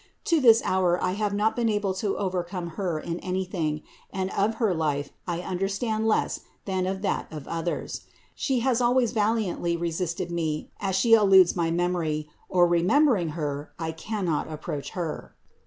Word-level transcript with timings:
To 0.23 0.41
this 0.41 0.63
hour 0.65 0.97
I 1.03 1.11
have 1.11 1.31
not 1.31 1.55
been 1.55 1.69
able 1.69 1.93
to 1.93 2.17
overcome 2.17 2.69
Her 2.69 2.99
in 2.99 3.19
anything, 3.19 3.83
and 4.11 4.31
of 4.31 4.55
Her 4.55 4.73
life 4.73 5.11
I 5.27 5.41
understand 5.41 6.07
less 6.07 6.39
than 6.65 6.87
of 6.87 7.03
that 7.03 7.31
of 7.31 7.47
others. 7.47 8.01
She 8.33 8.61
has 8.61 8.81
always 8.81 9.11
valiantly 9.11 9.77
resisted 9.77 10.31
me, 10.31 10.71
as 10.79 10.95
She 10.95 11.13
eludes 11.13 11.55
my 11.55 11.69
memory; 11.69 12.27
or 12.49 12.65
remembering 12.67 13.29
Her, 13.37 13.73
I 13.77 13.91
cannot 13.91 14.51
approach 14.51 14.89
Her. 14.97 15.35